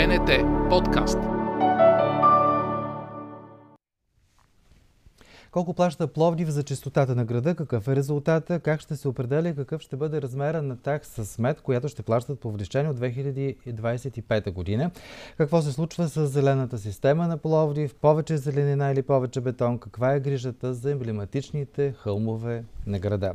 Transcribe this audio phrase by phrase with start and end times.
[0.00, 1.39] БНТ подкаст.
[5.50, 9.82] Колко плаща Пловдив за чистотата на града, какъв е резултата, как ще се определя какъв
[9.82, 14.90] ще бъде размера на такса смет, която ще плащат повлечени от 2025 година.
[15.36, 20.20] Какво се случва с зелената система на Пловдив, повече зеленина или повече бетон, каква е
[20.20, 23.34] грижата за емблематичните хълмове на града.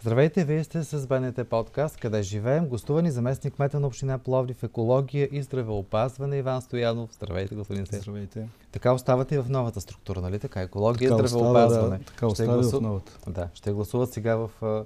[0.00, 2.68] Здравейте, вие сте с БНТ подкаст, къде живеем.
[2.68, 7.10] Гостувани заместник кмета на община Пловдив, екология и здравеопазване Иван Стоянов.
[7.14, 8.02] Здравейте, господин Сев.
[8.02, 8.48] Здравейте.
[8.72, 10.60] Така оставате и в новата структура, нали така?
[10.60, 11.98] Екология, така здравеопазване.
[11.98, 12.78] да, така остава гласу...
[12.78, 13.12] в новата.
[13.26, 14.84] Да, ще гласуват сега в uh,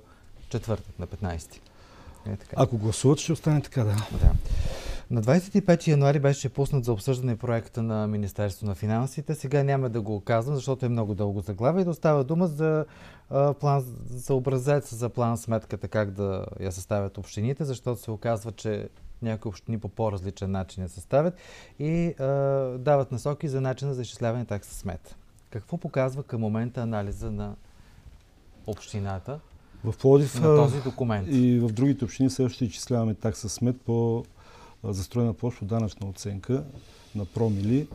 [0.49, 1.59] четвъртък, на 15.
[2.27, 2.57] Е, така.
[2.57, 3.97] Ако гласуват, ще остане така, да.
[4.21, 4.33] да.
[5.11, 9.35] На 25 януари беше пуснат за обсъждане проекта на Министерство на финансите.
[9.35, 12.85] Сега няма да го казвам, защото е много дълго заглавие и да остава дума за
[13.31, 18.53] а, план, за образец за план сметката как да я съставят общините, защото се оказва,
[18.53, 18.89] че
[19.23, 21.35] някои общини по по-различен начин я съставят
[21.79, 22.25] и а,
[22.79, 25.17] дават насоки за начина за изчисляване такса смет.
[25.51, 27.55] Какво показва към момента анализа на
[28.67, 29.41] общината
[29.85, 31.29] в Плодив, на този документ?
[31.31, 34.25] И в другите общини също ще изчисляваме такса смет по
[34.85, 36.65] застроена площ по данъчна оценка
[37.15, 37.89] на промили,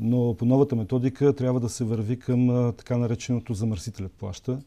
[0.00, 4.58] но по новата методика трябва да се върви към така нареченото замърсителят плаща.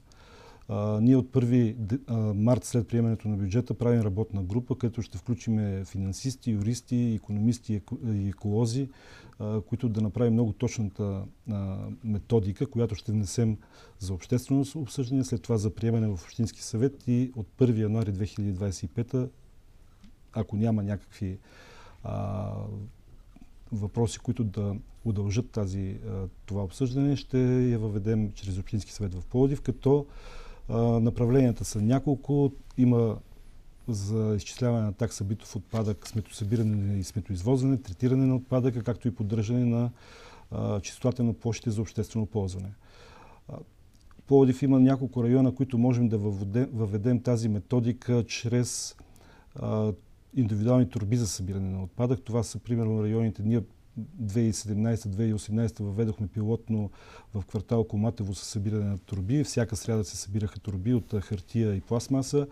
[0.70, 5.86] А, ние от 1 март след приемането на бюджета правим работна група, където ще включим
[5.86, 7.82] финансисти, юристи, економисти
[8.14, 8.90] и еколози,
[9.40, 13.58] а, които да направим много точната а, методика, която ще внесем
[14.00, 19.30] за обществено обсъждане, след това за приемане в Общински съвет и от 1 януари 2025
[20.36, 21.38] ако няма някакви
[23.72, 25.98] въпроси, които да удължат тази,
[26.46, 30.06] това обсъждане, ще я въведем чрез Общински съвет в Плодив, като
[30.70, 32.52] направленията са няколко.
[32.78, 33.18] Има
[33.88, 39.66] за изчисляване на такса битов отпадък, сметосъбиране и сметоизвозване, третиране на отпадъка, както и поддържане
[39.66, 39.90] на
[40.52, 42.70] а, чистотата на площите за обществено ползване.
[44.28, 48.96] Плодив има няколко района, които можем да въведем, въведем тази методика чрез
[50.36, 52.22] индивидуални турби за събиране на отпадък.
[52.22, 53.44] Това са примерно районите.
[53.44, 53.62] Ние
[54.24, 56.90] 2017-2018 въведохме пилотно
[57.34, 59.44] в квартал Коматево за събиране на турби.
[59.44, 62.48] Всяка сряда се събираха турби от хартия и пластмаса.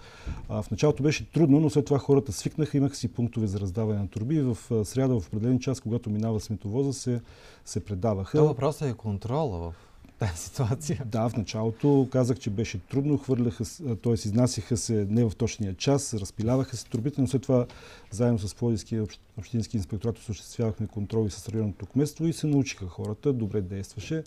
[0.50, 4.08] В началото беше трудно, но след това хората свикнаха, имаха си пунктове за раздаване на
[4.08, 4.42] турби.
[4.42, 7.22] В сряда в определен час, когато минава сметовоза, се,
[7.66, 8.38] се предаваха.
[8.38, 11.03] Това въпросът е контрола в тази ситуация.
[11.06, 13.63] Да, в началото казах, че беше трудно, хвърляха,
[14.03, 14.13] т.е.
[14.13, 17.66] изнасяха се не в точния час, разпиляваха се турбите, но след това
[18.12, 19.06] заедно с Плодивския
[19.38, 24.24] общински инспекторат осъществявахме контроли с районното кметство и се научиха хората, добре действаше.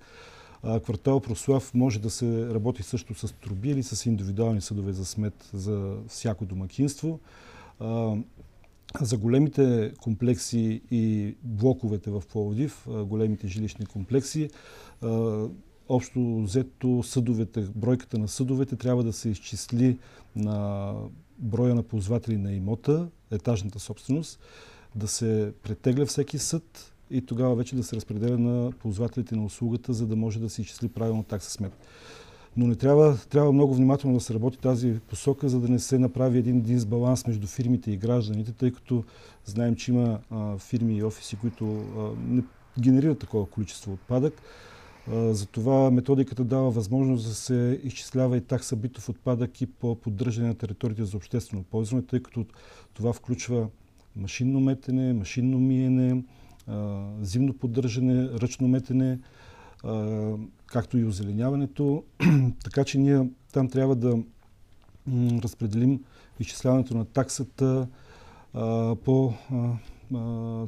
[0.84, 5.48] квартал Прослав може да се работи също с турби или с индивидуални съдове за смет
[5.52, 7.20] за всяко домакинство.
[9.00, 14.50] За големите комплекси и блоковете в Пловдив, големите жилищни комплекси,
[15.88, 19.98] общо взето съдовете, бройката на съдовете трябва да се изчисли
[20.36, 20.92] на
[21.38, 24.40] броя на ползватели на имота, етажната собственост,
[24.94, 29.92] да се претегля всеки съд и тогава вече да се разпределя на ползвателите на услугата,
[29.92, 31.72] за да може да се изчисли правилно такса смет.
[32.56, 35.98] Но не трябва, трябва много внимателно да се работи тази посока, за да не се
[35.98, 39.04] направи един дисбаланс между фирмите и гражданите, тъй като
[39.44, 42.42] знаем, че има а, фирми и офиси, които а, не
[42.80, 44.42] генерират такова количество отпадък.
[45.12, 50.54] Затова методиката дава възможност да се изчислява и такса битов отпадък и по поддържане на
[50.54, 52.46] територията за обществено ползване, тъй като
[52.94, 53.68] това включва
[54.16, 56.22] машинно метене, машинно миене,
[57.20, 59.18] зимно поддържане, ръчно метене,
[60.66, 62.04] както и озеленяването.
[62.64, 64.18] така че ние там трябва да
[65.42, 66.00] разпределим
[66.40, 67.88] изчисляването на таксата
[69.04, 69.34] по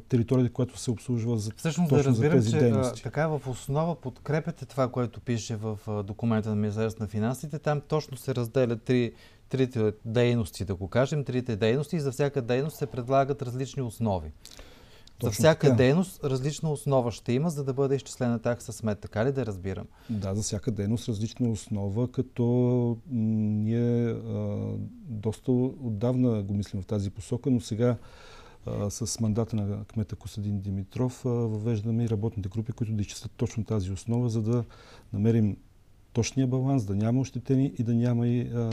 [0.08, 3.02] територията, която се обслужва за Всъщност точно да разбирам, за тези че дейности.
[3.02, 7.58] така в основа подкрепяте това, което пише в документа на Министерството на финансите.
[7.58, 9.12] Там точно се разделят три,
[9.48, 14.32] трите дейности, да го кажем, трите дейности и за всяка дейност се предлагат различни основи.
[15.18, 15.76] Точно за всяка така.
[15.76, 18.98] дейност различна основа ще има, за да бъде изчислена такса смет.
[19.00, 19.84] Така ли да разбирам?
[20.10, 24.56] Да, за всяка дейност различна основа, като ние а,
[25.02, 27.96] доста отдавна го мислим в тази посока, но сега
[28.90, 33.92] с мандата на кмета Косадин Димитров въвеждаме и работните групи, които да изчислят точно тази
[33.92, 34.64] основа, за да
[35.12, 35.56] намерим
[36.12, 38.70] точния баланс, да няма ощетени и да няма и, а,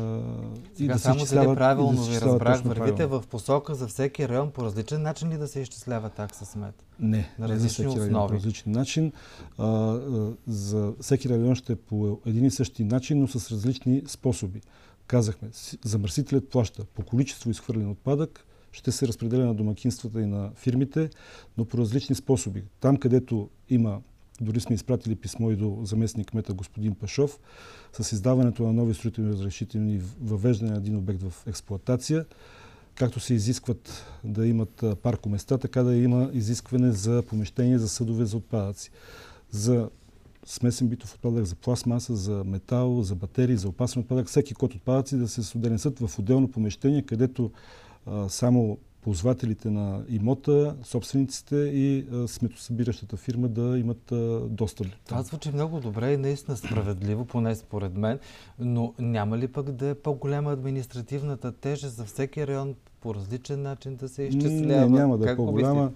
[0.75, 4.29] Сега, и да само се дали правилно да ви разбрах, вървите в посока за всеки
[4.29, 6.83] район по различен начин ли да се изчислява такса смет?
[6.99, 8.09] Не, на не за всеки основи.
[8.09, 9.11] район по различен начин.
[9.57, 14.03] А, а, за всеки район ще е по един и същи начин, но с различни
[14.07, 14.61] способи.
[15.07, 15.49] Казахме,
[15.83, 18.45] замърсителят плаща по количество изхвърлен отпадък,
[18.75, 21.09] ще се разпределя на домакинствата и на фирмите,
[21.57, 22.63] но по различни способи.
[22.79, 24.01] Там, където има
[24.41, 27.39] дори сме изпратили писмо и до заместник кмета господин Пашов
[28.01, 32.25] с издаването на нови строителни разрешителни въвеждане на един обект в експлоатация.
[32.95, 38.37] Както се изискват да имат паркоместа, така да има изискване за помещение за съдове за
[38.37, 38.91] отпадъци.
[39.51, 39.89] За
[40.45, 45.17] смесен битов отпадък, за пластмаса, за метал, за батерии, за опасен отпадък, всеки код отпадъци
[45.17, 47.51] да се отделен в отделно помещение, където
[48.05, 54.87] а, само ползвателите на имота, собствениците и а, сметосъбиращата фирма да имат а, достъп.
[55.07, 58.19] Това звучи много добре и наистина справедливо, поне според мен,
[58.59, 63.95] но няма ли пък да е по-голяма административната тежест за всеки район по различен начин
[63.95, 64.89] да се изчислява?
[64.89, 65.91] Не, няма да е по-голяма.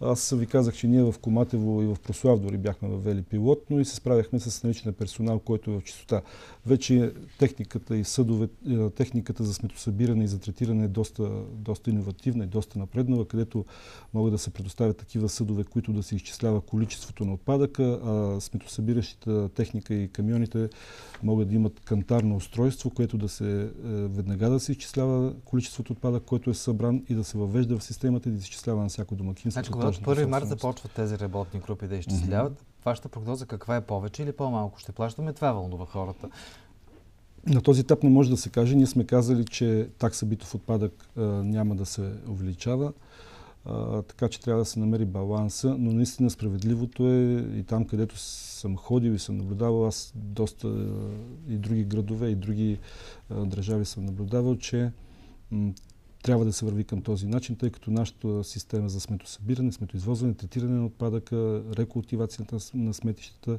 [0.00, 3.84] Аз ви казах, че ние в Коматево и в Прослав дори бяхме въвели пилотно и
[3.84, 6.22] се справяхме с наличен персонал, който е в чистота.
[6.66, 12.44] Вече техниката и съдове, е, техниката за сметосъбиране и за третиране е доста, доста иновативна
[12.44, 13.64] и доста напреднала, където
[14.14, 19.48] могат да се предоставят такива съдове, които да се изчислява количеството на отпадъка, а сметосъбиращата
[19.48, 20.68] техника и камионите
[21.22, 26.22] могат да имат кантарно устройство, което да се е, веднага да се изчислява количеството отпадък,
[26.24, 29.14] който е събран и да се въвежда в системата и да се изчислява на всяко
[29.14, 29.50] домакинство.
[29.50, 32.52] Значи, от 1 март започват тези работни групи да изчисляват.
[32.52, 32.84] Mm-hmm.
[32.84, 35.32] Вашата прогноза каква е повече или по-малко ще плащаме?
[35.32, 36.28] Това вълнува хората.
[37.46, 38.76] На този етап не може да се каже.
[38.76, 42.92] Ние сме казали, че такса битов отпадък а, няма да се увеличава.
[43.64, 48.18] А, така че трябва да се намери баланса, но наистина справедливото е и там, където
[48.18, 50.68] съм ходил и съм наблюдавал, аз доста
[51.48, 52.78] и други градове, и други
[53.30, 54.92] а, държави съм наблюдавал, че
[56.28, 60.78] трябва да се върви към този начин, тъй като нашата система за сметосъбиране, сметоизвозване, третиране
[60.78, 63.58] на отпадъка, рекултивацията на сметищата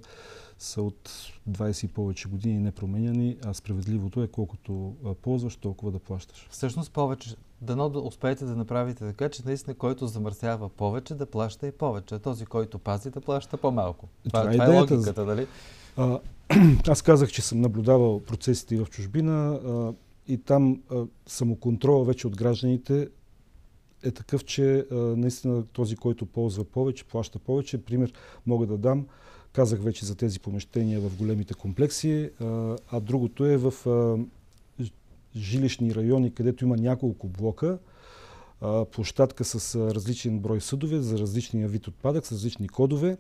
[0.60, 1.10] са от
[1.50, 6.48] 20 и повече години непроменяни, а справедливото е колкото ползваш, толкова да плащаш.
[6.50, 11.68] Всъщност повече, дано да успеете да направите така, че наистина който замърсява повече, да плаща
[11.68, 14.08] и повече, а този, който пази, да плаща по-малко.
[14.28, 15.48] Това, това, е това е логиката, нали?
[16.88, 19.60] аз казах, че съм наблюдавал процесите в чужбина.
[19.66, 19.94] А,
[20.30, 23.10] и там а, самоконтрола вече от гражданите
[24.04, 27.78] е такъв, че а, наистина този, който ползва повече, плаща повече.
[27.78, 28.14] Пример
[28.46, 29.08] мога да дам.
[29.54, 33.74] Казах вече за тези помещения в големите комплекси, а, а другото е в
[35.36, 37.80] жилищни райони, където има няколко блока,
[38.92, 43.18] площадка с различен брой съдове за различния вид отпадък, с различни кодове.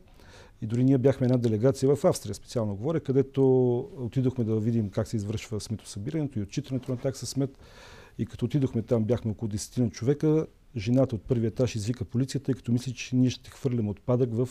[0.61, 5.07] И дори ние бяхме една делегация в Австрия, специално говоря, където отидохме да видим как
[5.07, 7.59] се извършва сметосъбирането и отчитането на такса смет.
[8.17, 10.47] И като отидохме там, бяхме около 10 човека,
[10.77, 14.49] жената от първия етаж извика полицията, тъй като мисли, че ние ще хвърлим отпадък в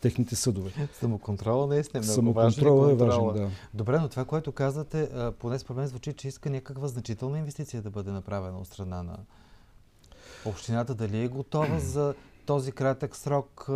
[0.00, 0.70] техните съдове.
[0.92, 2.94] Самоконтрола наистина е много Самоконтрола важен.
[2.94, 3.50] е важен, да.
[3.74, 5.08] Добре, но това, което казвате,
[5.38, 9.16] поне според мен звучи, че иска някаква значителна инвестиция да бъде направена от страна на
[10.44, 10.94] общината.
[10.94, 12.14] Дали е готова за
[12.46, 13.68] този кратък срок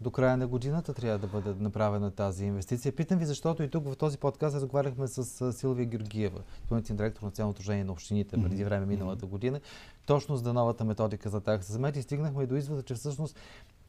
[0.00, 2.92] до края на годината трябва да бъде направена тази инвестиция.
[2.92, 7.26] Питам ви, защото и тук в този подкаст разговаряхме с Силвия Георгиева, изпълнителен директор на
[7.26, 9.60] Националното дружение на общините преди време миналата година,
[10.06, 13.36] точно за новата методика за такса за мед и стигнахме до извода, че всъщност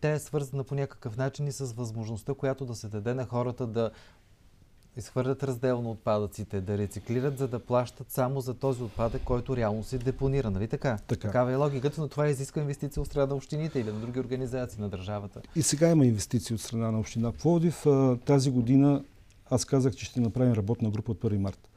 [0.01, 3.67] тя е свързана по някакъв начин и с възможността, която да се даде на хората
[3.67, 3.91] да
[4.99, 9.97] изхвърлят разделно отпадъците, да рециклират, за да плащат само за този отпадък, който реално се
[9.97, 10.51] депонира.
[10.51, 10.97] Нали така?
[11.07, 11.27] така.
[11.27, 14.81] Такава е логиката, но това изисква инвестиции от страна на общините или на други организации
[14.81, 15.41] на държавата.
[15.55, 17.85] И сега има инвестиции от страна на община Пловдив.
[18.25, 19.03] Тази година
[19.49, 21.69] аз казах, че ще направим работна група от 1 март.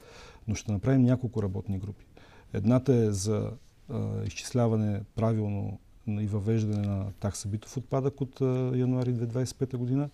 [0.49, 2.05] Но ще направим няколко работни групи.
[2.53, 3.51] Едната е за
[3.91, 10.09] а, изчисляване правилно и въвеждане на такса битов отпадък от а, януари 2025 година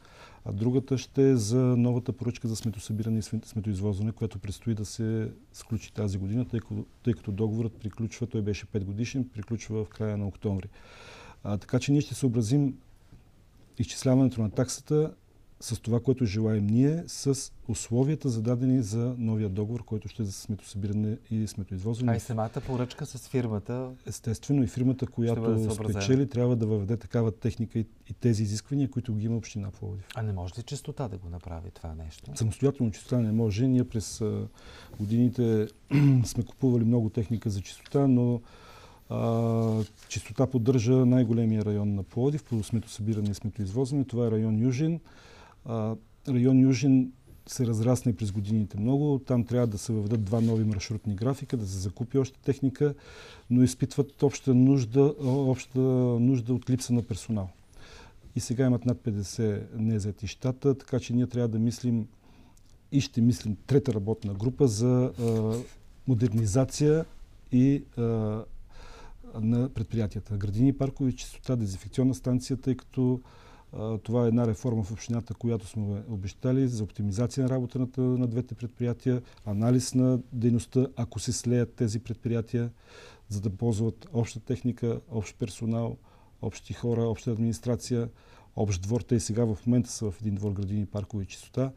[0.48, 5.30] а другата ще е за новата поръчка за сметосъбиране и сметоизвозване, която предстои да се
[5.52, 9.88] сключи тази година, тъй като, тъй като договорът приключва, той беше 5 годишен, приключва в
[9.88, 10.68] края на октомври.
[11.44, 12.74] А, така че ние ще съобразим
[13.78, 15.14] изчисляването на таксата
[15.60, 20.32] с това, което желаем ние, с условията зададени за новия договор, който ще е за
[20.32, 22.12] сметосъбиране и сметоизвозване.
[22.12, 23.90] А и самата поръчка с фирмата?
[24.06, 29.14] Естествено, и фирмата, която спечели, трябва да въведе такава техника и, и тези изисквания, които
[29.14, 30.08] ги има община Пловдив.
[30.14, 32.30] А не може ли чистота да го направи това нещо?
[32.34, 33.66] Самостоятелно чистота не може.
[33.66, 34.48] Ние през а,
[34.98, 35.68] годините
[36.24, 38.40] сме купували много техника за чистота, но
[39.10, 44.04] а, чистота поддържа най-големия район на Пловдив по сметосъбиране и сметоизвозване.
[44.04, 44.56] Това е район
[46.28, 47.12] Район Южен
[47.46, 49.18] се разрасне през годините много.
[49.26, 52.94] Там трябва да се въведат два нови маршрутни графика, да се закупи още техника,
[53.50, 55.80] но изпитват обща нужда, обща
[56.20, 57.48] нужда от липса на персонал.
[58.36, 62.06] И сега имат над 50 незети щата, така че ние трябва да мислим
[62.92, 65.54] и ще мислим трета работна група за а,
[66.08, 67.04] модернизация
[67.52, 68.02] и а,
[69.40, 70.36] на предприятията.
[70.36, 73.20] Градини, паркови, чистота, дезинфекционна станция, тъй като
[74.02, 78.54] това е една реформа в общината, която сме обещали за оптимизация на работата на, двете
[78.54, 82.70] предприятия, анализ на дейността, ако се слеят тези предприятия,
[83.28, 85.96] за да ползват обща техника, общ персонал,
[86.42, 88.08] общи хора, обща администрация,
[88.56, 89.00] общ двор.
[89.00, 91.72] Те и сега в момента са в един двор градини, паркове и чистота.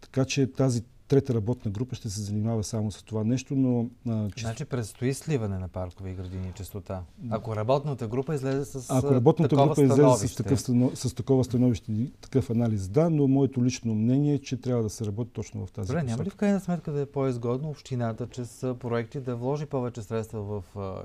[0.00, 3.86] Така че тази трета работна група ще се занимава само с това нещо, но...
[4.08, 4.40] А, чисто...
[4.40, 7.02] Значи предстои сливане на паркове и градини чистота.
[7.30, 10.60] Ако работната група излезе с Ако работната група излезе с, такъв,
[10.94, 14.90] с такова становище и такъв анализ, да, но моето лично мнение е, че трябва да
[14.90, 18.26] се работи точно в тази Добре, няма ли в крайна сметка да е по-изгодно общината,
[18.26, 20.62] чрез проекти да вложи повече средства в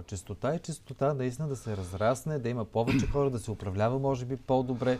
[0.07, 4.25] чистота и чистота наистина да се разрасне, да има повече хора, да се управлява може
[4.25, 4.99] би по-добре?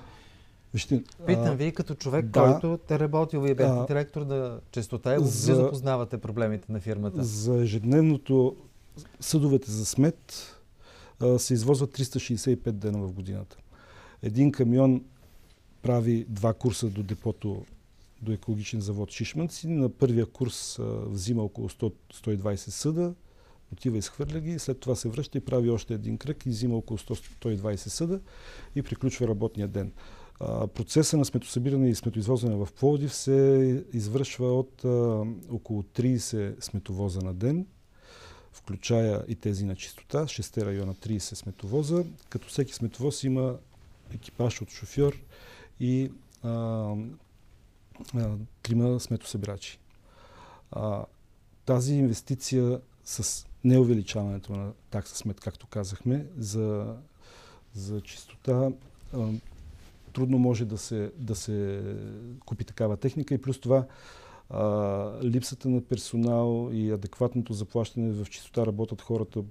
[0.76, 5.18] Вижте, Питам ви като човек, да, който е работил, вие бяхте директор на честота и
[5.20, 7.24] за, запознавате проблемите на фирмата.
[7.24, 8.56] За ежедневното
[9.20, 10.56] съдовете за смет
[11.20, 13.58] а, се извозват 365 дена в годината.
[14.24, 15.04] Един камион
[15.82, 17.66] прави два курса до депото
[18.22, 19.68] до екологичен завод Шишманци.
[19.68, 23.14] На първия курс а, взима около 100, 120 съда,
[23.74, 26.98] отива, изхвърля ги, след това се връща и прави още един кръг и взима около
[26.98, 28.20] 100-120 съда
[28.76, 29.92] и приключва работния ден.
[30.40, 37.34] Процеса на сметосъбиране и сметоизвозване в Пловдив се извършва от а, около 30 сметовоза на
[37.34, 37.68] ден,
[38.52, 43.58] включая и тези на чистота, 6 района 30 сметовоза, като всеки сметовоз има
[44.14, 45.18] екипаж от шофьор
[45.80, 46.12] и
[46.44, 46.50] а,
[48.14, 49.80] а, трима сметосъбирачи.
[50.72, 51.06] А,
[51.66, 56.96] тази инвестиция с неувеличаването на такса смет, както казахме, за,
[57.74, 58.72] за чистота
[60.16, 61.84] трудно може да се, да се
[62.46, 63.86] купи такава техника и плюс това
[64.50, 64.64] а,
[65.24, 69.44] липсата на персонал и адекватното заплащане в чистота работят хората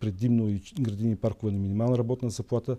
[0.00, 2.76] предимно и градини паркове на минимална работна заплата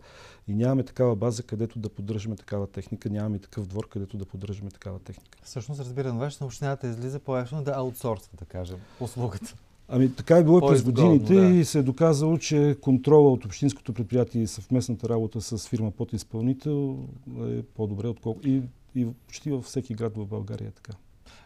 [0.47, 4.71] и нямаме такава база, където да поддържаме такава техника, нямаме такъв двор, където да поддържаме
[4.71, 5.37] такава техника.
[5.43, 9.55] Всъщност, разбирам, вашата общината излиза по-ефтино да аутсорсва, да кажем, услугата.
[9.87, 11.45] Ами така е било през годините да.
[11.45, 16.97] и се е доказало, че контрола от общинското предприятие и съвместната работа с фирма подизпълнител
[17.41, 18.61] е по-добре отколкото и,
[18.95, 20.93] и почти във всеки град в България е така.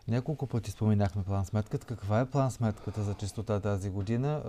[0.08, 1.86] Няколко пъти споменахме план сметката.
[1.86, 4.42] Каква е план сметката за чистота тази година?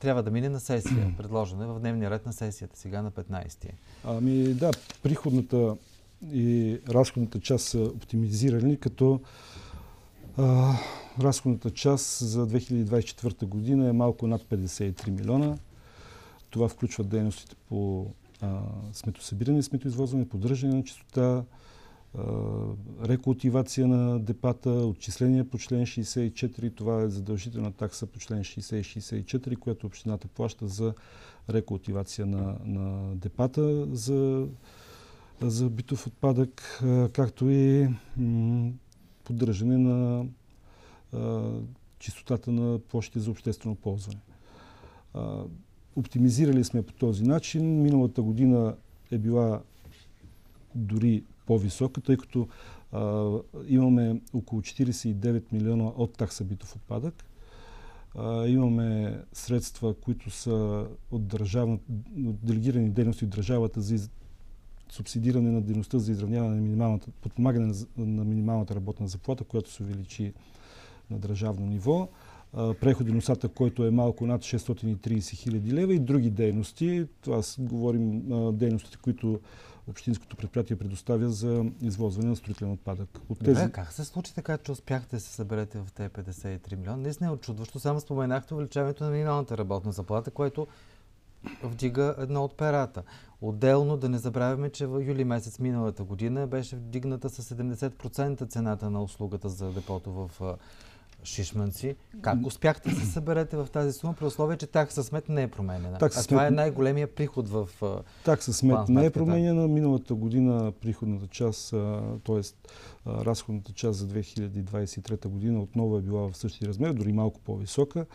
[0.00, 3.68] Трябва да мине на сесия, предложена в дневния ред на сесията, сега на 15-ти.
[4.04, 4.70] Ами да,
[5.02, 5.76] приходната
[6.32, 9.20] и разходната част са оптимизирани, като
[10.38, 10.74] а,
[11.20, 15.58] разходната част за 2024 година е малко над 53 милиона.
[16.50, 18.06] Това включва дейностите по
[18.40, 18.60] а,
[18.92, 21.44] сметосъбиране, сметоизвозване, поддържане на чистота,
[23.04, 26.74] рекултивация на депата, отчисления по член 64.
[26.74, 30.94] Това е задължителна такса по член 60 и 64, която общината плаща за
[31.50, 34.46] рекултивация на, на депата за,
[35.40, 37.88] за битов отпадък, както и
[39.28, 40.26] поддържане на
[41.12, 41.50] а,
[41.98, 44.20] чистотата на площите за обществено ползване.
[45.14, 45.42] А,
[45.96, 47.82] оптимизирали сме по този начин.
[47.82, 48.76] Миналата година
[49.10, 49.62] е била
[50.74, 52.48] дори по-висока, тъй като
[52.92, 53.30] а,
[53.68, 57.24] имаме около 49 милиона от такса битов отпадък.
[58.14, 64.08] А, имаме средства, които са от, от делегирани дейности от държавата за.
[64.92, 69.82] Субсидиране на дейността за изравняване на минималната, подпомагане на, на минималната работна заплата, която се
[69.82, 70.32] увеличи
[71.10, 72.08] на държавно ниво,
[72.52, 77.06] преходен остатък, който е малко над 630 хиляди лева и други дейности.
[77.20, 78.22] Това говорим
[78.56, 79.40] дейностите, които
[79.88, 83.08] общинското предприятие предоставя за извозване на строителен отпадък.
[83.28, 83.60] От тези...
[83.60, 86.96] Добре, как се случи така, че успяхте да се съберете в тези 53 милиона?
[86.96, 87.80] Наистина е очудващо.
[87.80, 90.66] Само споменахте увеличаването на минималната работна заплата, което
[91.62, 93.02] вдига едно от перата.
[93.40, 98.90] Отделно да не забравяме, че в юли месец миналата година беше вдигната с 70% цената
[98.90, 100.30] на услугата за депото в
[101.24, 101.96] Шишманци.
[102.22, 105.48] Как успяхте да се съберете в тази сума, при условие, че такса смет не е
[105.48, 105.98] променена?
[105.98, 107.68] Такса а това е най-големия приход в
[108.24, 109.68] Такса смет не е променена.
[109.68, 111.70] Миналата година приходната част,
[112.24, 112.40] т.е.
[113.06, 118.06] разходната част за 2023 година отново е била в същия размер, дори малко по-висока.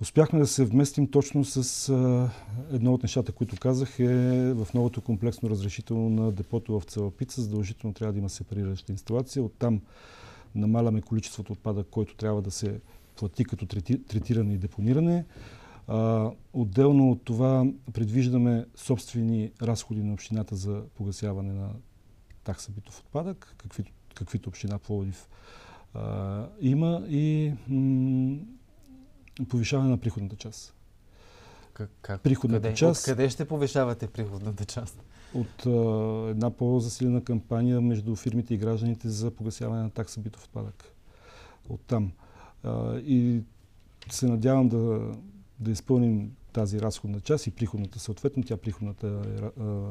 [0.00, 2.30] Успяхме да се вместим точно с а,
[2.72, 7.42] едно от нещата, които казах е в новото комплексно разрешително на депото в Целапица.
[7.42, 9.42] Задължително трябва да има сепарираща инсталация.
[9.42, 9.80] Оттам
[10.54, 12.80] намаляме количеството отпадък, който трябва да се
[13.16, 13.66] плати като
[14.08, 15.24] третиране и депониране.
[15.88, 21.70] А, отделно от това предвиждаме собствени разходи на общината за погасяване на
[22.44, 25.28] такса битов отпадък, каквито, каквито община Пловдив
[26.60, 27.52] има и
[29.48, 30.74] повишаване на приходната част.
[31.74, 33.00] как, как, приходната къде, част.
[33.00, 35.02] Откъде ще повишавате приходната част?
[35.34, 35.70] От а,
[36.30, 40.84] една по-засилена кампания между фирмите и гражданите за погасяване на такса битов отпадък.
[41.68, 42.12] От там.
[42.62, 43.42] А, и
[44.10, 45.12] се надявам да,
[45.60, 48.42] да изпълним тази разходна част и приходната съответно.
[48.42, 49.40] Тя приходната е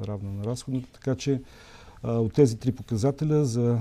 [0.08, 0.90] равна на разходната.
[0.94, 1.42] Така че
[2.04, 3.80] а, от тези три показателя за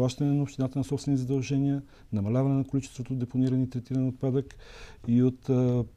[0.00, 4.54] плащане на общината на собствени задължения, намаляване на количеството депонирани и третиран отпадък
[5.08, 5.40] и от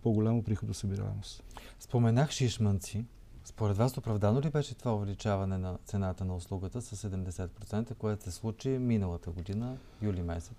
[0.02, 1.44] по-голямо приходосъбираемост.
[1.80, 3.06] Споменах шишманци.
[3.46, 8.32] Според вас оправдано ли беше това увеличаване на цената на услугата с 70%, което се
[8.32, 10.58] случи миналата година, юли месец?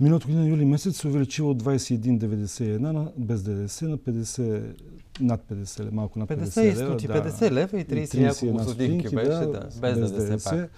[0.00, 4.74] Миналата година, юли месец, се увеличила от 21,91 на, без ДДС на 50,
[5.20, 7.30] над 50, малко над 50, 50 лева.
[7.30, 10.70] 50 лева и 30, 30 няколко стотинки беше, да, без, без ДДС, ДДС пак.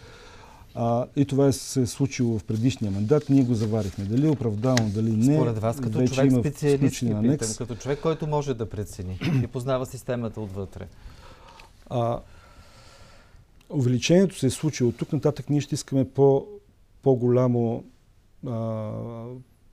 [0.78, 3.30] А, и това е се е случило в предишния мандат.
[3.30, 4.04] Ние го заварихме.
[4.04, 5.36] Дали е оправдано, дали не.
[5.36, 9.86] Според вас, като вече човек специалист, питам, като човек, който може да прецени и познава
[9.86, 10.88] системата отвътре.
[11.90, 12.20] А,
[13.70, 14.88] увеличението се е случило.
[14.88, 16.46] От тук нататък ние ще искаме по,
[17.02, 17.84] по-голямо
[18.46, 18.90] а,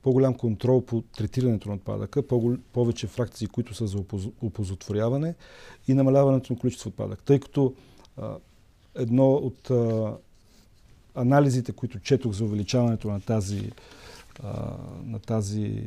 [0.02, 3.98] по-голям контрол по третирането на отпадъка, по- повече фракции, които са за
[4.42, 5.34] опозотворяване
[5.88, 7.22] и намаляването на количество отпадък.
[7.22, 7.74] Тъй като
[8.16, 8.36] а,
[8.94, 10.12] едно от а,
[11.14, 13.72] анализите, които четох за увеличаването на тази,
[15.04, 15.82] на тази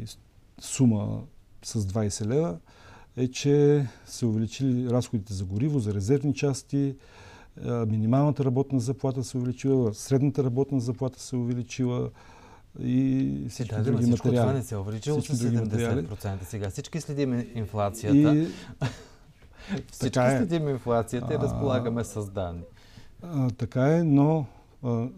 [0.59, 1.21] сума
[1.63, 2.57] с 20 лева,
[3.17, 6.95] е, че се увеличили разходите за гориво, за резервни части,
[7.65, 12.09] минималната работна заплата се увеличила, средната работна заплата се увеличила
[12.79, 14.47] и всички да, други всичко материали.
[14.47, 16.09] това не се е увеличило с 70%.
[16.09, 16.37] Материали.
[16.43, 18.35] Сега всички следим инфлацията.
[18.35, 18.47] И...
[19.91, 20.37] всички е.
[20.37, 22.63] следим инфлацията и разполагаме с данни.
[23.21, 24.45] А, така е, но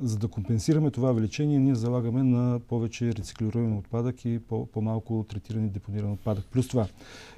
[0.01, 4.39] за да компенсираме това увеличение, ние залагаме на повече рециклируем отпадък и
[4.71, 6.45] по-малко третиран и депониран отпадък.
[6.51, 6.88] Плюс това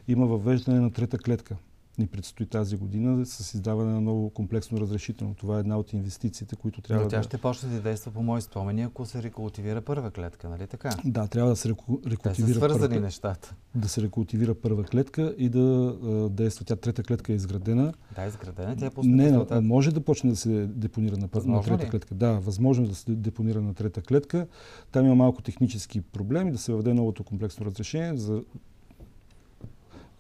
[0.08, 1.56] има въвеждане на трета клетка
[2.02, 5.36] ни предстои тази година с издаване на ново комплексно разрешително.
[5.36, 7.24] Това е една от инвестициите, които трябва Но тя да...
[7.24, 10.90] ще почне да действа по мои спомени, ако се рекултивира първа клетка, нали така?
[11.06, 11.98] Да, трябва да се реку...
[12.08, 13.02] рекултивира Те са свързани първа...
[13.02, 13.56] нещата.
[13.76, 15.60] Да се рекултивира първа клетка и да
[16.04, 16.66] а, действа.
[16.66, 17.94] Тя трета клетка е изградена.
[18.16, 18.76] Да, изградена.
[18.76, 19.64] Тя е Не, резултат...
[19.64, 21.90] може да почне да се депонира на, на трета ли?
[21.90, 22.16] клетка.
[22.16, 24.48] Да, възможно е да се депонира на трета клетка.
[24.92, 28.44] Там има малко технически проблеми, да се въведе новото комплексно разрешение за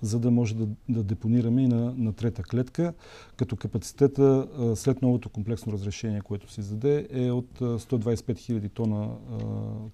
[0.01, 2.93] за да може да, да депонираме и на, на трета клетка,
[3.37, 9.09] като капацитета след новото комплексно разрешение, което се издаде, е от 125 000 тона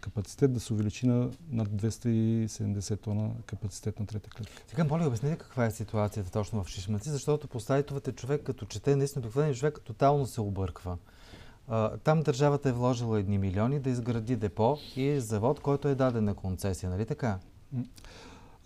[0.01, 4.63] капацитет да се увеличи на над 270 тона капацитет на трета клетка.
[4.67, 8.95] Сега, моля, обясните каква е ситуацията точно в Шишманци, защото по сайтовете човек, като чете,
[8.95, 10.97] наистина обикновен човек тотално се обърква.
[12.03, 16.33] Там държавата е вложила едни милиони да изгради депо и завод, който е даден на
[16.33, 17.39] концесия, нали така?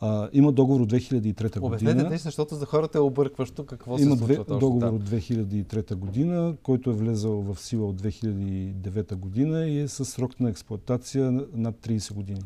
[0.04, 1.92] А, има договор от 2003 година.
[1.92, 4.96] Обяснете те, защото за хората е объркващо какво има се случва точно договор там.
[4.96, 10.40] от 2003 година, който е влезал в сила от 2009 година и е с срок
[10.40, 12.42] на експлуатация над 30 години.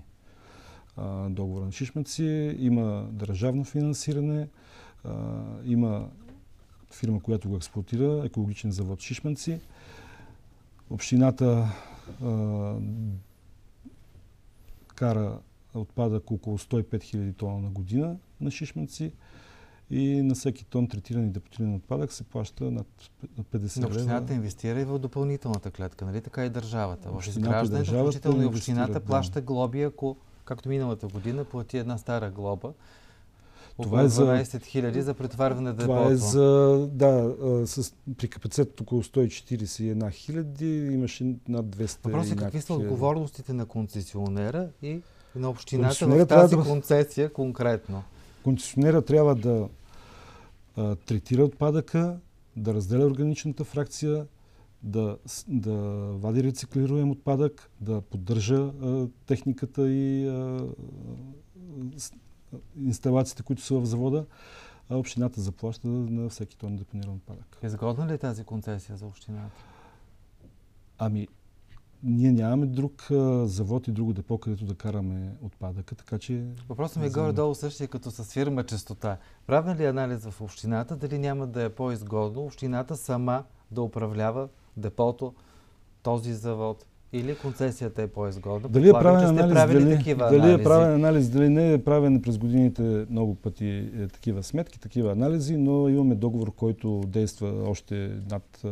[0.98, 4.48] А, договор на Шишмаци, има държавно финансиране,
[5.04, 5.12] а,
[5.66, 6.08] има
[6.92, 9.60] фирма, която го експлуатира, екологичен завод Шишманци.
[10.90, 11.68] Общината
[12.24, 12.76] а,
[14.96, 15.38] кара
[15.76, 19.12] отпадък около 105 000 тона на година на шишманци
[19.90, 22.88] и на всеки тон третиран и депотиран отпадък се плаща над
[23.54, 23.88] 50 лева.
[23.88, 27.10] Общината инвестира и в допълнителната клетка, нали така и държавата.
[27.12, 29.00] В изграждането, включително и общината да.
[29.00, 32.70] плаща глоби, ако, както миналата година, плати една стара глоба.
[33.82, 37.36] Това е за 12 хиляди за претварване на Това е за, да,
[37.66, 43.66] с, при капацитет около 141 хиляди имаше над 200 Въпросът е какви са отговорностите на
[43.66, 45.02] концесионера и
[45.36, 46.64] на общината в тази да...
[46.64, 48.04] концесия конкретно?
[48.44, 49.70] Концесионера трябва да
[50.78, 52.18] а, третира отпадъка,
[52.56, 54.26] да разделя органичната фракция,
[54.84, 55.18] да,
[55.48, 55.74] да
[56.14, 60.60] вади рециклируем отпадък, да поддържа а, техниката и а,
[62.78, 64.26] инсталациите, които са в завода,
[64.90, 67.58] а общината заплаща на всеки тон депониран отпадък.
[67.64, 69.64] Изгодна ли е тази концесия за общината?
[70.98, 71.28] Ами,
[72.06, 73.08] ние нямаме друг
[73.44, 76.44] завод и друго депо, където да караме отпадъка, така че...
[76.70, 79.18] Въпросът ми е горе-долу същия като с фирма честота.
[79.48, 84.48] Правен ли е анализ в общината, дали няма да е по-изгодно общината сама да управлява
[84.78, 85.34] депото,
[86.04, 86.86] този завод
[87.16, 88.70] Или концесията е по-изгодна?
[88.70, 93.06] Дали е правен анализ, дали, дали е правен анализ, дали не е правен през годините
[93.10, 98.64] много пъти е, такива сметки, такива анализи, но имаме договор, който действа още над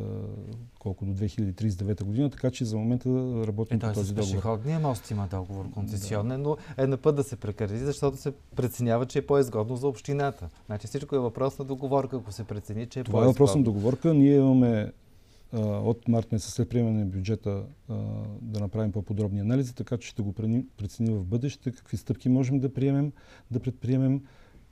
[0.80, 3.10] колко до 2039 година, така че за момента
[3.48, 4.32] работим е, по този договор.
[4.32, 6.50] Пешеходния мост има договор концесионен, да.
[6.50, 10.50] но е на път да се прекрати, защото се преценява, че е по-изгодно за общината.
[10.66, 13.64] Значи всичко е въпрос на договорка, ако се прецени, че е Това е въпрос на
[13.64, 14.14] договорка.
[14.14, 14.92] Ние имаме
[15.60, 17.66] от март месец след приемане на бюджета
[18.42, 20.34] да направим по-подробни анализи, така че ще го
[20.78, 23.12] преценим в бъдеще, какви стъпки можем да приемем,
[23.52, 24.22] да предприемем,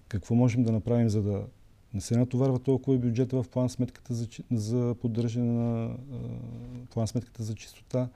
[0.07, 1.45] какво можем да направим, за да
[1.93, 5.97] не се натоварва толкова бюджета в план сметката за, за поддържане на
[6.89, 8.09] план сметката за чистота.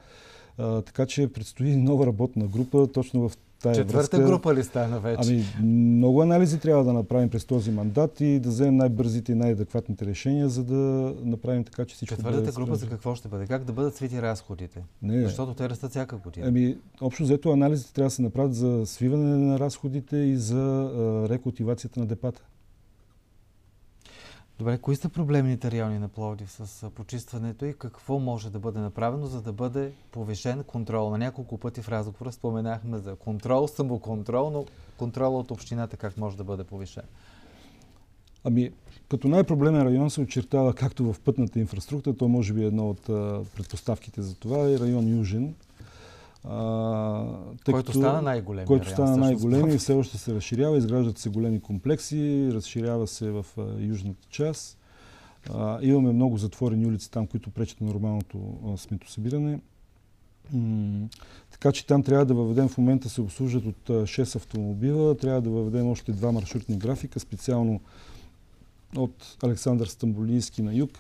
[0.58, 4.32] Така че предстои нова работна група точно в тая Четвърта връзка.
[4.32, 5.32] група ли стана вече?
[5.32, 10.06] Ами, много анализи трябва да направим през този мандат и да вземем най-бързите и най-адекватните
[10.06, 10.76] решения, за да
[11.24, 13.46] направим така, че всичко Четвъртата да група за какво ще бъде?
[13.46, 14.84] Как да бъдат свити разходите?
[15.02, 15.22] Не.
[15.22, 16.48] Защото те растат всяка година.
[16.48, 20.92] Ами, общо взето анализите трябва да се направят за свиване на разходите и за
[21.30, 22.42] рекултивацията на депата.
[24.60, 29.26] Добре, кои са проблемните райони на Пловдив с почистването и какво може да бъде направено,
[29.26, 31.10] за да бъде повишен контрол?
[31.10, 34.66] На няколко пъти в разговора споменахме за контрол, самоконтрол, но
[34.98, 37.04] контрол от общината как може да бъде повишен?
[38.44, 38.72] Ами,
[39.10, 43.02] като най-проблемен район се очертава както в пътната инфраструктура, то може би е едно от
[43.56, 45.56] предпоставките за това, е район Южен,
[46.44, 47.26] а,
[47.66, 48.66] който като, стана най-голем.
[48.66, 50.78] Който стана най-голем и все още се разширява.
[50.78, 54.78] Изграждат се големи комплекси, разширява се в а, южната част.
[55.54, 59.60] А, имаме много затворени улици там, които пречат на нормалното а, сметосъбиране.
[60.54, 61.08] М-
[61.52, 65.42] така че там трябва да въведем, в момента се обслужат от а, 6 автомобила, трябва
[65.42, 67.82] да въведем още два маршрутни графика, специално
[68.96, 70.92] от Александър Стамбулийски на юг,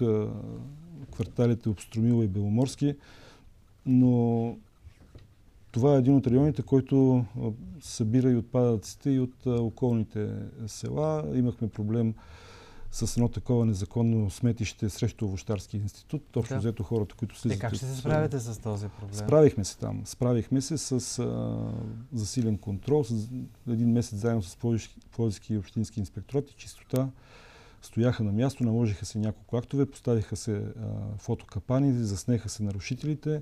[1.11, 2.95] кварталите Обструмила и Беломорски.
[3.85, 4.55] Но
[5.75, 7.25] това е един от районите, който
[7.81, 10.29] събира и отпадъците и от околните
[10.67, 11.23] села.
[11.33, 12.13] Имахме проблем
[12.91, 16.23] с едно такова незаконно сметище срещу Овощарски институт.
[16.31, 16.59] Точно да.
[16.59, 17.57] взето хората, които слизат.
[17.57, 19.15] Е, как ще се справите с този проблем?
[19.15, 20.01] Справихме се там.
[20.05, 21.57] Справихме се с а,
[22.13, 23.27] засилен контрол, с
[23.69, 24.57] един месец заедно с
[25.11, 27.09] Плодивски и общински инспекторат и чистота
[27.85, 30.63] стояха на място, наложиха се няколко актове, поставиха се а,
[31.17, 33.41] фотокапани, заснеха се нарушителите,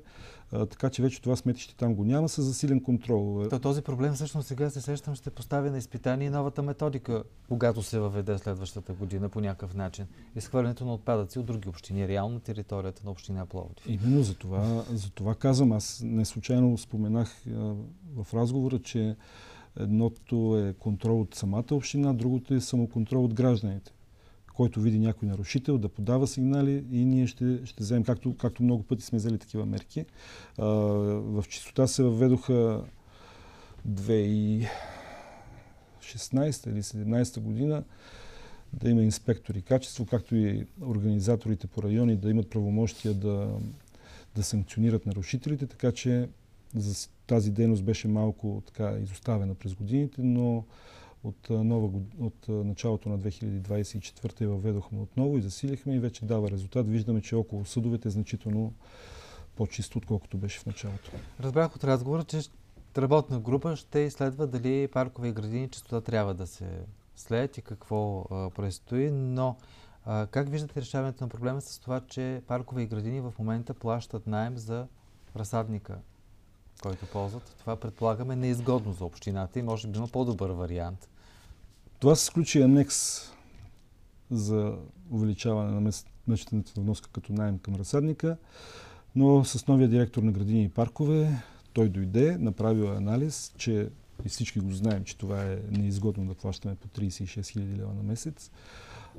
[0.51, 3.47] а, така че вече това сметище там го няма с засилен контрол.
[3.49, 7.99] То, този проблем всъщност сега се сещам ще постави на изпитание новата методика, когато се
[7.99, 10.05] въведе следващата година по някакъв начин.
[10.35, 13.85] Изхвърлянето на отпадъци от други общини, реално територията на община Пловдив.
[13.87, 15.71] Именно за това, за това казвам.
[15.71, 17.73] Аз не случайно споменах а,
[18.23, 19.15] в разговора, че
[19.79, 23.91] едното е контрол от самата община, другото е самоконтрол от гражданите
[24.53, 28.83] който види някой нарушител, да подава сигнали и ние ще, ще вземем, както, както много
[28.83, 30.05] пъти сме взели такива мерки.
[30.57, 32.83] А, в чистота се въведоха
[33.89, 34.67] 2016
[36.67, 37.83] или 2017 година
[38.73, 43.49] да има инспектори качество, както и организаторите по райони да имат правомощия да,
[44.35, 46.29] да санкционират нарушителите, така че
[46.75, 50.63] за тази дейност беше малко така изоставена през годините, но
[51.23, 56.87] от, нова, от началото на 2024 я въведохме отново и засилихме и вече дава резултат.
[56.87, 58.73] Виждаме, че около съдовете е значително
[59.55, 61.11] по-чисто, отколкото беше в началото.
[61.39, 62.41] Разбрах от разговора, че
[62.97, 66.65] работна група ще изследва дали паркове и градини чистота трябва да се
[67.15, 69.55] след и какво а, предстои, но
[70.05, 74.27] а, как виждате решаването на проблема с това, че паркове и градини в момента плащат
[74.27, 74.87] найем за
[75.35, 75.97] разсадника,
[76.81, 77.55] който ползват?
[77.59, 81.09] Това предполагаме неизгодно за общината и може би има по-добър вариант.
[82.03, 83.21] Това се сключи анекс
[84.31, 84.75] за
[85.11, 85.91] увеличаване на
[86.27, 88.37] месечната вноска като найем към разсадника,
[89.15, 93.89] но с новия директор на градини и паркове той дойде, направил анализ, че
[94.25, 98.03] и всички го знаем, че това е неизгодно да плащаме по 36 000 лева на
[98.03, 98.51] месец.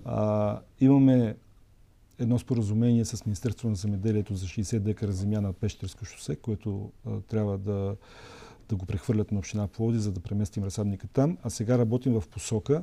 [0.04, 1.36] А, имаме
[2.18, 7.20] едно споразумение с Министерството на земеделието за 60 декара земя на Пещерско шосе, което а,
[7.20, 7.96] трябва да
[8.68, 11.38] да го прехвърлят на община Плоди, за да преместим разсадника там.
[11.42, 12.82] А сега работим в посока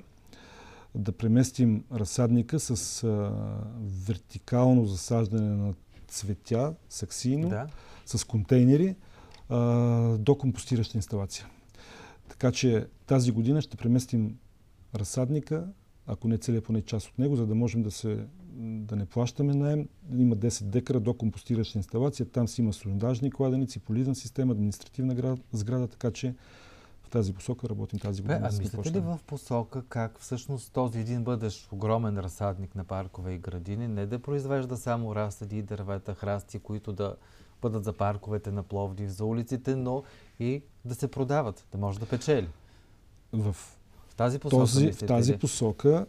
[0.96, 3.34] да преместим разсадника с а,
[4.08, 5.74] вертикално засаждане на
[6.08, 7.68] цветя, саксийно, да.
[8.06, 8.96] с контейнери
[9.50, 9.58] а,
[10.18, 11.48] до компостираща инсталация.
[12.30, 14.38] Така че тази година ще преместим
[14.96, 15.68] разсадника,
[16.08, 18.26] ако не целият поне част от него, за да можем да се
[18.60, 19.88] да не плащаме найем.
[20.18, 22.26] Има 10 декара до компостираща инсталация.
[22.26, 26.36] Там си има сондажни кладеници, полизна система, административна сграда, така че
[27.04, 28.40] в тази посока работим тази година.
[28.40, 33.34] Бе, а мислите ли в посока как всъщност този един бъдещ огромен разсадник на паркове
[33.34, 37.16] и градини не да произвежда само разсади и дървета, храсти, които да
[37.62, 40.04] бъдат за парковете на Пловдив, за улиците, но
[40.40, 42.50] и да се продават, да може да печели.
[43.34, 46.06] В, в тази посока, този, в тази посока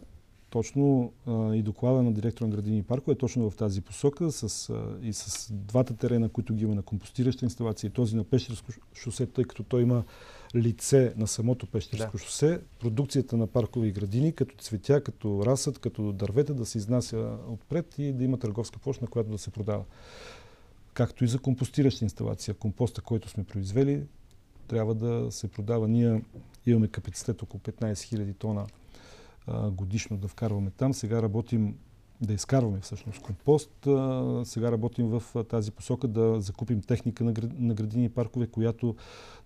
[0.53, 4.31] точно а, и доклада на директора на градини и паркове е точно в тази посока
[4.31, 8.23] с, а, и с двата терена, които ги има на компостираща инсталация и този на
[8.23, 10.03] Пещерско шосе, тъй като той има
[10.55, 12.23] лице на самото Пещерско да.
[12.23, 17.99] шосе, продукцията на паркови градини, като цветя, като расът, като дървета да се изнася отпред
[17.99, 19.83] и да има търговска площ, на която да се продава.
[20.93, 22.53] Както и за компостираща инсталация.
[22.53, 24.03] Компоста, който сме произвели,
[24.67, 25.87] трябва да се продава.
[25.87, 26.21] Ние
[26.65, 28.65] имаме капацитет около 15 000 тона
[29.47, 30.93] а, годишно да вкарваме там.
[30.93, 31.75] Сега работим
[32.21, 33.87] да изкарваме всъщност компост.
[33.87, 38.47] А, сега работим в а, тази посока да закупим техника на, на градини и паркове,
[38.47, 38.95] която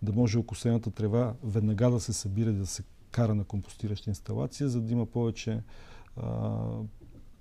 [0.02, 4.70] да може окосената трева веднага да се събира и да се кара на компостираща инсталация,
[4.70, 5.64] за да има повече,
[6.18, 6.52] а,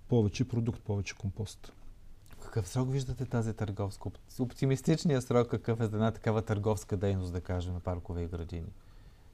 [0.09, 1.73] повече продукт, повече компост.
[2.31, 4.11] В какъв срок виждате тази търговска?
[4.39, 8.73] Оптимистичният срок какъв е за една такава търговска дейност, да кажем, на паркове и градини?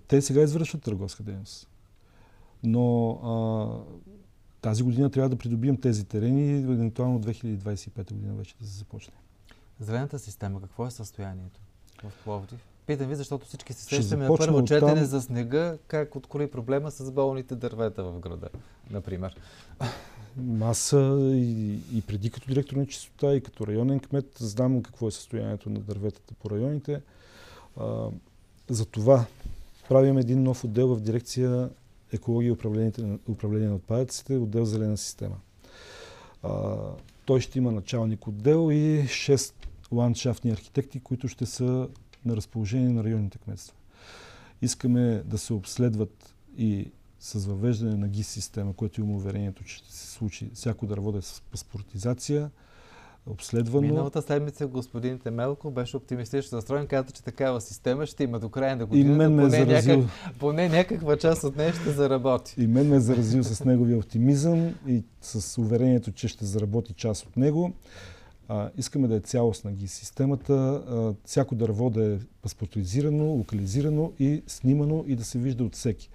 [0.08, 1.68] Те сега извършват търговска дейност.
[2.62, 3.94] Но а,
[4.61, 9.14] тази година трябва да придобием тези терени и евентуално 2025 година вече да се започне.
[9.81, 11.61] Зелената система, какво е състоянието
[12.05, 12.66] в Пловдив?
[12.87, 15.05] Питам ви, защото всички се сещаме на първо четене там...
[15.05, 18.48] за снега, как открои проблема с болните дървета в града,
[18.90, 19.37] например.
[20.62, 25.11] Аз и, и преди като директор на чистота и като районен кмет знам какво е
[25.11, 27.03] състоянието на дърветата по районите.
[27.77, 28.09] А,
[28.68, 29.25] за това
[29.88, 31.70] правим един нов отдел в дирекция
[32.12, 35.37] екология и управление, управление на отпадъците, отдел зелена система.
[36.42, 36.77] А,
[37.25, 39.55] той ще има началник отдел и 6
[39.92, 41.88] ландшафтни архитекти, които ще са
[42.25, 43.77] на разположение на районните кметства.
[44.62, 49.92] Искаме да се обследват и с въвеждане на ГИС система, което има уверението, че ще
[49.92, 52.51] се случи всяко дърво да е с паспортизация,
[53.26, 53.87] обследвано.
[53.87, 58.76] Миналата седмица господин Темелко беше оптимистично настроен, каза, че такава система ще има до края
[58.76, 59.12] на годината.
[59.12, 59.96] И мен ме е поне, е заразил...
[59.96, 62.54] някак, поне някаква част от нея ще заработи.
[62.58, 67.26] И мен ме е заразил с неговия оптимизъм и с уверението, че ще заработи част
[67.26, 67.72] от него.
[68.48, 74.42] А, искаме да е цялостна ги системата, а, всяко дърво да е паспортизирано, локализирано и
[74.46, 76.11] снимано и да се вижда от всеки.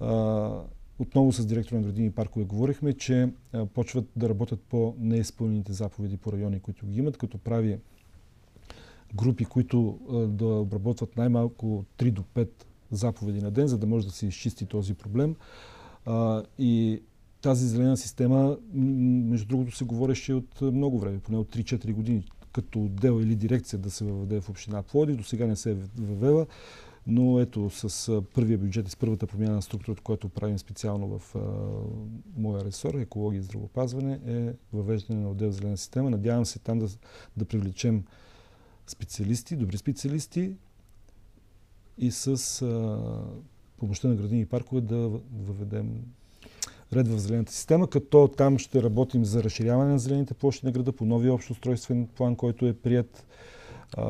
[0.00, 0.50] А,
[0.98, 3.28] отново с директора на градини и паркове говорихме, че
[3.74, 7.78] почват да работят по неизпълнените заповеди по райони, които ги имат, като прави
[9.14, 9.98] групи, които
[10.30, 12.48] да обработват най-малко 3 до 5
[12.90, 15.36] заповеди на ден, за да може да се изчисти този проблем.
[16.58, 17.02] И
[17.40, 22.84] тази зелена система, между другото, се говореше от много време, поне от 3-4 години, като
[22.84, 25.16] отдел или дирекция да се въведе в община Плоди.
[25.16, 26.46] До сега не се е въвела.
[27.06, 31.34] Но ето с първия бюджет и с първата промяна на структурата, която правим специално в
[31.34, 31.40] а,
[32.36, 36.10] моя ресор, екология и здравопазване, е въвеждане на отдел зелена система.
[36.10, 36.88] Надявам се там да,
[37.36, 38.04] да привлечем
[38.86, 40.52] специалисти, добри специалисти
[41.98, 42.98] и с а,
[43.78, 46.04] помощта на градини и паркове да въведем
[46.92, 50.92] ред в зелената система, като там ще работим за разширяване на зелените площи на града
[50.92, 53.26] по новия общ устройствен план, който е прият.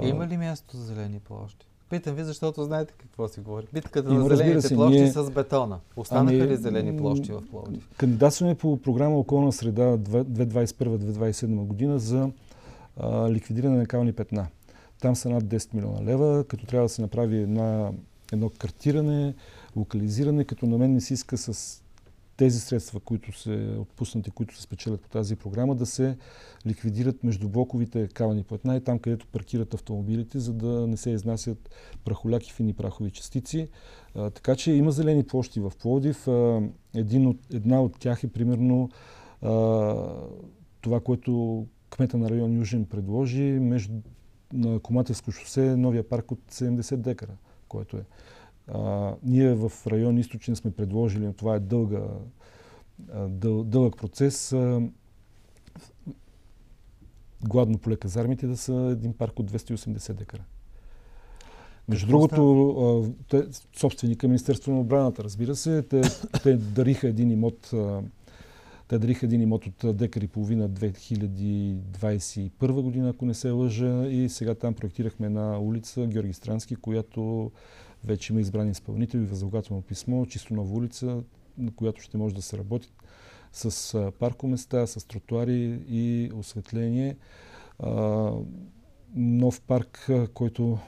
[0.03, 1.67] Има ли място за зелени площи?
[1.91, 3.67] Питам ви, защото знаете какво си говори.
[3.73, 5.13] Битката на зелените се, площи ние...
[5.13, 5.79] с бетона.
[5.97, 7.89] Останаха ами, ли зелени площи в Пловдив?
[7.97, 12.31] Кандидатстваме по програма Околна среда 2021-2027 година за
[12.97, 14.47] а, ликвидиране на кални петна.
[15.01, 17.91] Там са над 10 милиона лева, като трябва да се направи една,
[18.33, 19.35] едно картиране,
[19.77, 21.83] локализиране, като на мен не си иска с
[22.37, 26.17] тези средства, които се отпуснати, които се спечелят по тази програма, да се
[26.67, 31.71] ликвидират между блоковите кавани платна и там, където паркират автомобилите, за да не се изнасят
[32.05, 33.69] прахоляки, фини прахови частици.
[34.15, 36.29] А, така че има зелени площи в Пловдив.
[36.29, 36.63] А,
[37.15, 38.91] от, една от тях е примерно
[39.43, 39.51] а,
[40.81, 43.95] това, което кмета на район Южен предложи между
[44.53, 47.37] на Комателско шосе новия парк от 70 декара,
[47.69, 48.05] който е.
[48.69, 52.03] А, ние в район Източен сме предложили, това е дълга,
[53.29, 54.83] дъл, дълъг процес, а,
[57.47, 60.43] гладно поле казармите да са един парк от 280 декара.
[61.89, 63.45] Между другото, те,
[63.77, 66.03] собственика Министерство на отбраната, разбира се, те,
[66.43, 67.75] те дариха един имот
[68.89, 74.29] те дариха един имот от декар и половина 2021 година, ако не се лъжа, и
[74.29, 77.51] сега там проектирахме една улица Георги Странски, която
[78.07, 81.23] вече има избрани изпълнители, възлагателно писмо, чисто нова улица,
[81.59, 82.93] на която ще може да се работи
[83.53, 87.17] с паркоместа, с тротуари и осветление.
[89.15, 90.79] нов парк, който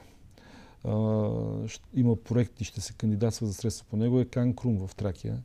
[1.93, 5.43] има проект и ще се кандидатства за средства по него е Кан Крум в Тракия.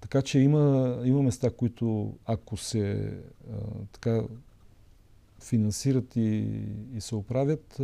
[0.00, 3.12] Така че има, има места, които ако се
[3.92, 4.22] така
[5.44, 6.60] финансират и,
[6.94, 7.76] и се оправят,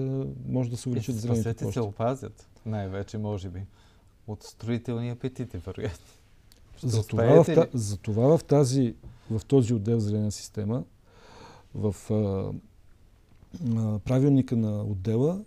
[0.48, 1.72] може да се увеличат зелените площи.
[1.72, 3.62] се опазят, най-вече, може би,
[4.26, 6.06] от строителни апетити, вероятно.
[6.82, 8.94] Затова в, за това в, тази,
[9.30, 10.84] в този отдел зелена система,
[11.74, 12.52] в а,
[13.76, 15.44] а, правилника на отдела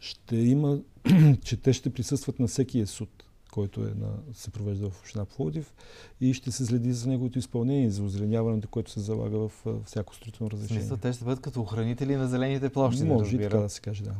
[0.00, 0.78] ще има,
[1.44, 3.24] че те ще присъстват на всеки суд,
[3.58, 5.74] който е на, се провежда в община Пловдив
[6.20, 9.52] и ще се следи за неговото изпълнение, за озеленяването, което се залага в
[9.84, 10.82] всяко строително разрешение.
[10.82, 13.04] Смисъл, те ще бъдат като охранители на зелените площи.
[13.04, 14.14] Може да и така да се каже, да.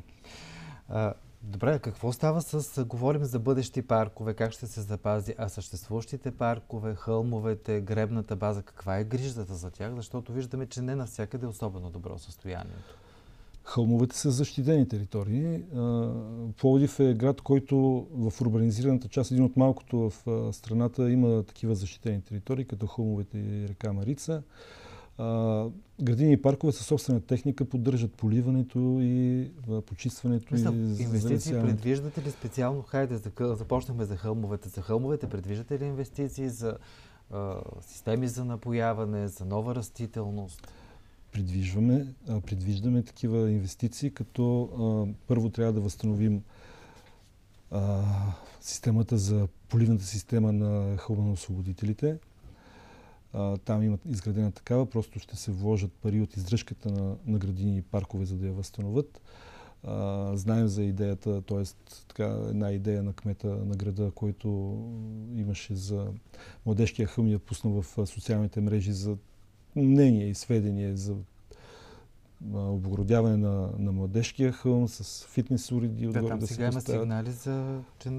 [0.88, 2.84] А, Добре, какво става с...
[2.84, 8.98] Говорим за бъдещи паркове, как ще се запази, а съществуващите паркове, хълмовете, гребната база, каква
[8.98, 9.94] е грижата за тях?
[9.94, 12.98] Защото виждаме, че не навсякъде е особено добро състоянието.
[13.68, 15.62] Хълмовете са защитени територии.
[16.60, 22.22] Пловдив е град, който в урбанизираната част, един от малкото в страната, има такива защитени
[22.22, 24.42] територии, като хълмовете и река Марица.
[26.00, 29.50] градини и паркове със собствена техника поддържат поливането и
[29.86, 34.68] почистването Мисля, и Инвестиции предвиждате ли специално, хайде, за, започнахме за хълмовете.
[34.68, 36.76] За хълмовете предвиждате ли инвестиции за
[37.30, 40.68] а, системи за напояване, за нова растителност?
[41.38, 46.42] Предвиждаме, а, предвиждаме такива инвестиции, като а, първо трябва да възстановим
[47.70, 48.02] а,
[48.60, 52.18] системата за поливната система на хълмоосвободителите.
[53.64, 57.82] там има изградена такава, просто ще се вложат пари от издръжката на, на градини и
[57.82, 59.20] паркове, за да я възстановят.
[59.84, 61.64] А, знаем за идеята, т.е.
[62.08, 64.48] така една идея на кмета на града, който
[65.36, 66.06] имаше за
[66.66, 69.16] младежкия хълм я пусна в социалните мрежи за
[69.76, 71.14] мнение и сведения за
[72.54, 76.06] обогродяване на, на младежкия хълм с фитнес уреди.
[76.06, 78.10] Да, там да сега има сигнали за, че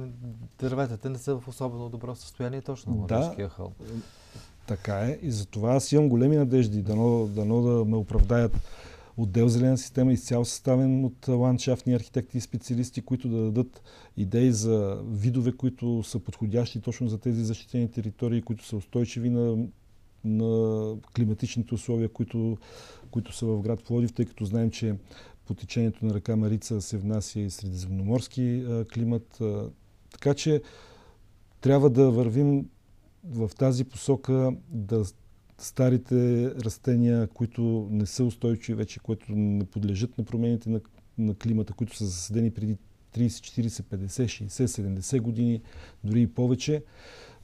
[0.59, 3.73] дърветата не са в особено добро състояние точно на младежкия да, хълм.
[4.67, 8.51] Така е и затова аз имам големи надежди, дано, дано да ме оправдаят
[9.17, 13.81] отдел зелена система, изцяло съставен от ландшафтни архитекти и специалисти, които да дадат
[14.17, 19.67] идеи за видове, които са подходящи точно за тези защитени територии, които са устойчиви на
[20.23, 22.57] на климатичните условия, които,
[23.11, 24.95] които са в град Плодив, тъй като знаем, че
[25.45, 29.41] по течението на река Марица се внася и средиземноморски климат.
[30.11, 30.61] Така че
[31.61, 32.69] трябва да вървим
[33.23, 35.05] в тази посока да
[35.57, 40.81] старите растения, които не са устойчиви вече, които не подлежат на промените на,
[41.17, 42.77] на климата, които са засадени преди
[43.15, 45.61] 30, 40, 50, 60, 70 години,
[46.03, 46.83] дори и повече,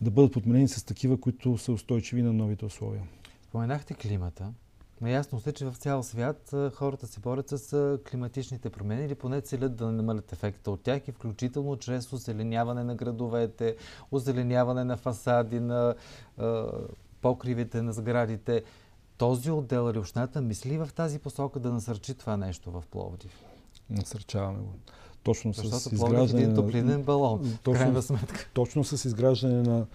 [0.01, 3.03] да бъдат подменени с такива, които са устойчиви на новите условия.
[3.41, 4.53] Споменахте климата.
[5.01, 9.75] Наясно сте, че в цял свят хората се борят с климатичните промени или поне целят
[9.75, 13.75] да намалят ефекта от тях и включително чрез озеленяване на градовете,
[14.11, 15.95] озеленяване на фасади, на
[16.39, 16.43] е,
[17.21, 18.63] покривите на сградите.
[19.17, 23.43] Този отдел или общината мисли в тази посока да насърчи това нещо в Пловдив?
[23.89, 24.73] Насърчаваме го
[25.25, 28.49] точно с изграждане един топлинен балон, точно, сметка.
[28.53, 29.85] Точно с изграждане на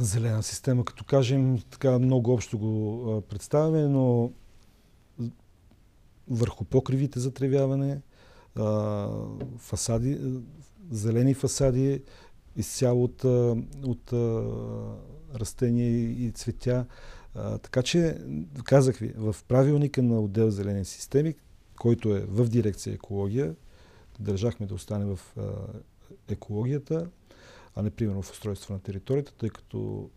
[0.00, 4.32] зелена система, като кажем, така много общо го представяме, но
[6.28, 8.00] върху покривите за тревяване,
[9.58, 10.18] фасади,
[10.90, 12.02] зелени фасади,
[12.56, 13.24] изцяло от,
[13.84, 14.12] от
[15.34, 15.90] растения
[16.26, 16.86] и цветя.
[17.34, 18.18] Така че,
[18.64, 21.34] казах ви, в правилника на отдел зелени системи,
[21.78, 23.54] който е в дирекция екология,
[24.18, 25.20] държахме да остане в
[26.28, 27.08] екологията,
[27.76, 30.10] а не примерно в устройство на територията, тъй като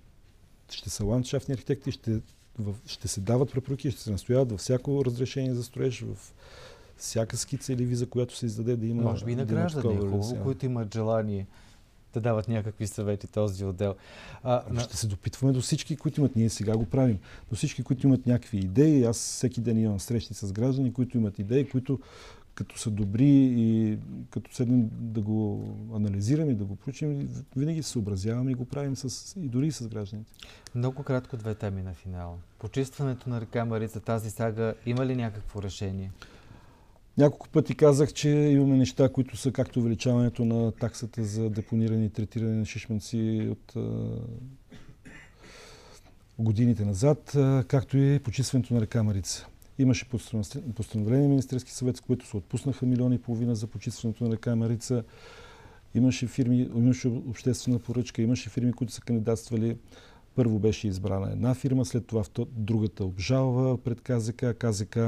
[0.69, 2.21] ще са ландшафтни архитекти, ще,
[2.59, 6.33] в, ще се дават препоръки, ще се настояват във всяко разрешение за строеж, в
[6.97, 9.01] всяка скица или виза, която се издаде да има.
[9.01, 11.47] Може би и на граждани, хубаво, които имат желание
[12.13, 13.95] да дават някакви съвети този отдел.
[14.43, 14.81] А, на...
[14.81, 18.27] Ще се допитваме до всички, които имат, ние сега го правим, до всички, които имат
[18.27, 19.05] някакви идеи.
[19.05, 21.99] Аз всеки ден имам срещи с граждани, които имат идеи, които
[22.55, 23.97] като са добри и
[24.29, 29.35] като седнем да го анализираме, да го проучим, винаги се съобразяваме и го правим с,
[29.39, 30.31] и дори и с гражданите.
[30.75, 32.37] Много кратко две теми на финала.
[32.59, 36.11] Почистването на река Марица, тази сага, има ли някакво решение?
[37.17, 42.09] Няколко пъти казах, че имаме неща, които са както увеличаването на таксата за депониране и
[42.09, 43.75] третиране на шишманци от
[46.39, 47.37] годините назад,
[47.67, 49.47] както и почистването на река Марица.
[49.79, 50.09] Имаше
[50.75, 54.55] постановление на Министерски съвет, с което се отпуснаха милиони и половина за почистването на река
[54.55, 55.03] Марица.
[55.95, 59.77] Имаше фирми, имаше обществена поръчка, имаше фирми, които са кандидатствали.
[60.35, 64.45] Първо беше избрана една фирма, след това другата обжалва пред КЗК.
[64.59, 64.99] КЗК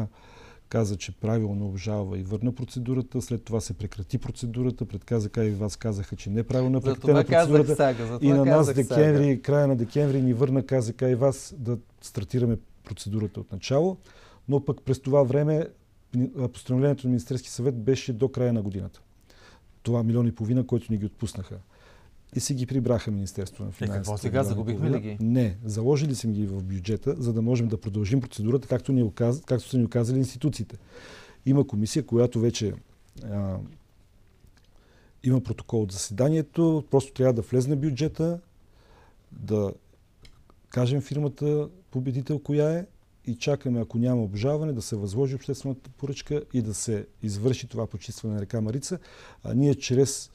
[0.70, 3.22] каза, че правилно обжалва и върна процедурата.
[3.22, 4.86] След това се прекрати процедурата.
[4.86, 7.76] Пред КЗК и вас казаха, че неправилно е прекратена процедурата.
[7.76, 9.42] Сага, и на нас декември, сага.
[9.42, 13.98] края на декември ни върна КЗК и вас да стартираме процедурата от начало.
[14.48, 15.68] Но пък през това време
[16.54, 19.02] постановлението на Министерски съвет беше до края на годината.
[19.82, 21.58] Това милион и половина, който ни ги отпуснаха.
[22.36, 23.98] И си ги прибраха Министерството на финансите.
[23.98, 24.44] Е, какво сега?
[24.44, 25.18] Загубихме ли ги?
[25.20, 29.42] Не, заложили съм ги в бюджета, за да можем да продължим процедурата, както, ни оказ...
[29.46, 30.78] както са ни оказали институциите.
[31.46, 32.74] Има комисия, която вече
[33.24, 33.58] а,
[35.24, 38.40] има протокол от заседанието, просто трябва да влезне бюджета,
[39.32, 39.74] да
[40.70, 42.86] кажем фирмата победител коя е
[43.28, 47.88] и чакаме, ако няма обжаване, да се възложи обществената поръчка и да се извърши това
[47.88, 49.00] почистване на река Марица.
[49.44, 50.32] А ние чрез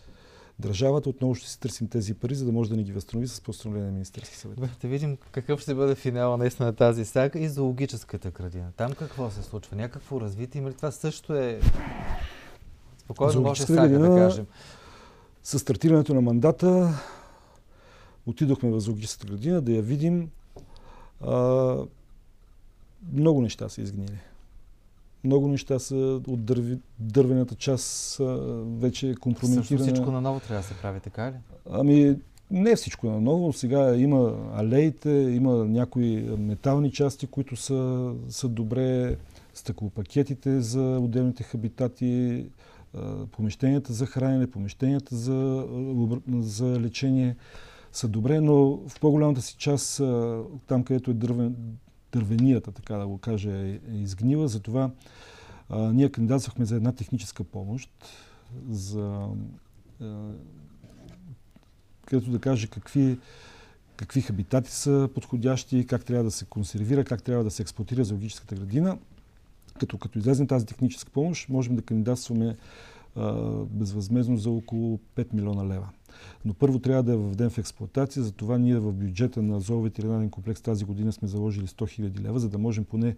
[0.58, 3.40] държавата отново ще си търсим тези пари, за да може да ни ги възстанови с
[3.40, 4.58] постановление на Министерски съвет.
[4.82, 8.72] Да видим какъв ще бъде финала наистина на тази сага и зоологическата градина.
[8.76, 9.76] Там какво се случва?
[9.76, 10.62] Някакво развитие?
[10.62, 11.60] Или това също е
[12.98, 14.46] спокойно може сага да кажем?
[15.42, 16.94] С стартирането на мандата
[18.26, 20.30] отидохме в зоологическата градина да я видим.
[21.20, 21.76] А,
[23.12, 24.18] много неща са изгнили.
[25.24, 25.96] Много неща са
[26.28, 28.16] от дърви, дървената част
[28.78, 29.64] вече компрометирана.
[29.64, 31.34] Също всичко наново трябва да се прави, така ли?
[31.70, 32.16] Ами,
[32.50, 33.52] не всичко наново.
[33.52, 39.16] Сега има алеите, има някои метални части, които са, са добре,
[39.54, 42.46] стъклопакетите за отделните хабитати,
[43.32, 45.66] помещенията за хранене, помещенията за,
[46.40, 47.36] за лечение
[47.92, 49.96] са добре, но в по-голямата си част,
[50.66, 51.56] там където е дървен,
[52.12, 54.48] дървенията, така да го кажа, е, е изгнила.
[54.48, 54.90] Затова
[55.68, 57.90] а, ние кандидатствахме за една техническа помощ,
[58.68, 59.28] за
[60.00, 60.30] а,
[62.06, 63.18] където да каже какви,
[63.96, 68.54] какви хабитати са подходящи, как трябва да се консервира, как трябва да се експлуатира зоологическата
[68.54, 68.98] градина.
[69.80, 72.56] Като, като излезем тази техническа помощ, можем да кандидатстваме
[73.70, 75.88] безвъзмезно за около 5 милиона лева.
[76.44, 80.60] Но първо трябва да я въведем в експлуатация, затова ние в бюджета на зооветеринарен комплекс
[80.60, 83.16] тази година сме заложили 100 000 лева, за да можем поне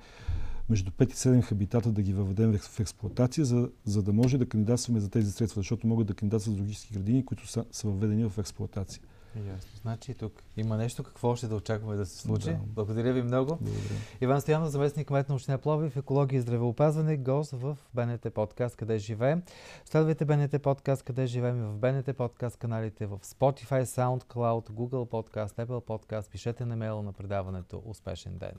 [0.71, 4.49] между 5 и 7 хабитата да ги въведем в експлуатация, за, за да може да
[4.49, 8.39] кандидатстваме за тези средства, защото могат да кандидатстват логически градини, които са, са въведени в
[8.39, 9.03] експлуатация.
[9.37, 9.71] Ясно.
[9.81, 12.51] Значи тук има нещо, какво ще да очакваме да се случи.
[12.51, 12.59] Да.
[12.67, 13.59] Благодаря ви много.
[13.61, 13.99] Благодаря.
[14.21, 18.99] Иван Стоянов, заместник кмет на община Пловив, екология и здравеопазване, гост в БНТ подкаст Къде
[18.99, 19.43] живеем.
[19.85, 25.67] Следвайте БНТ подкаст Къде живеем и в БНТ подкаст каналите в Spotify, SoundCloud, Google Podcast,
[25.67, 26.31] Apple Podcast.
[26.31, 27.83] Пишете на мейла на предаването.
[27.87, 28.55] Успешен ден!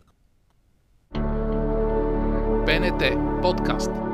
[2.66, 3.04] БНТ
[3.42, 4.11] подкаст